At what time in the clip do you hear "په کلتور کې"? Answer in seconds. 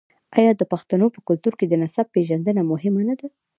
1.15-1.65